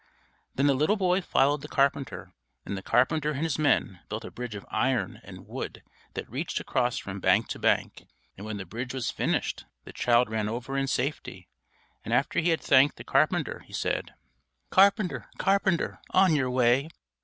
[0.55, 2.33] Then the little boy followed the carpenter,
[2.65, 5.83] and the carpenter and his men built a bridge of iron and wood
[6.15, 8.07] that reached across from bank to bank.
[8.35, 11.47] And when the bridge was finished, the child ran over in safety;
[12.03, 14.15] and after he had thanked the carpenter, he said:
[14.71, 16.89] "_Carpenter, carpenter, on your way!